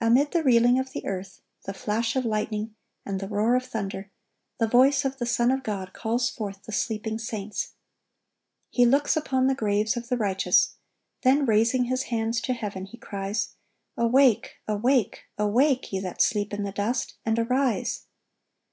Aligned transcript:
(1115) 0.00 0.06
Amid 0.10 0.32
the 0.32 0.44
reeling 0.72 0.80
of 0.80 0.90
the 0.90 1.06
earth, 1.06 1.40
the 1.62 1.72
flash 1.72 2.16
of 2.16 2.24
lightning, 2.24 2.74
and 3.06 3.20
the 3.20 3.28
roar 3.28 3.54
of 3.54 3.64
thunder, 3.64 4.10
the 4.58 4.66
voice 4.66 5.04
of 5.04 5.18
the 5.18 5.26
Son 5.26 5.52
of 5.52 5.62
God 5.62 5.92
calls 5.92 6.28
forth 6.28 6.64
the 6.64 6.72
sleeping 6.72 7.20
saints. 7.20 7.74
He 8.70 8.84
looks 8.84 9.16
upon 9.16 9.46
the 9.46 9.54
graves 9.54 9.96
of 9.96 10.08
the 10.08 10.16
righteous, 10.16 10.74
then 11.22 11.46
raising 11.46 11.84
His 11.84 12.02
hands 12.10 12.40
to 12.40 12.52
heaven 12.52 12.84
He 12.86 12.96
cries, 12.98 13.54
"Awake, 13.96 14.56
awake, 14.66 15.22
awake, 15.38 15.92
ye 15.92 16.00
that 16.00 16.20
sleep 16.20 16.52
in 16.52 16.64
the 16.64 16.72
dust, 16.72 17.14
and 17.24 17.38
arise!" 17.38 18.06